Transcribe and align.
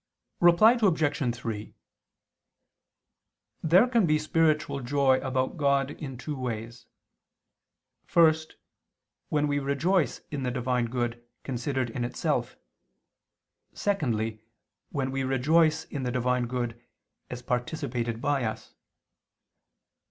Reply 0.39 0.79
Obj. 0.81 1.35
3: 1.37 1.75
There 3.61 3.87
can 3.87 4.07
be 4.07 4.17
spiritual 4.17 4.79
joy 4.79 5.19
about 5.19 5.57
God 5.57 5.91
in 5.91 6.17
two 6.17 6.35
ways. 6.35 6.87
First, 8.07 8.55
when 9.29 9.47
we 9.47 9.59
rejoice 9.59 10.21
in 10.31 10.41
the 10.41 10.49
Divine 10.49 10.85
good 10.87 11.23
considered 11.43 11.91
in 11.91 12.03
itself; 12.03 12.57
secondly, 13.73 14.43
when 14.89 15.11
we 15.11 15.23
rejoice 15.23 15.83
in 15.85 16.01
the 16.01 16.11
Divine 16.11 16.47
good 16.47 16.83
as 17.29 17.43
participated 17.43 18.19
by 18.19 18.43
us. 18.43 18.73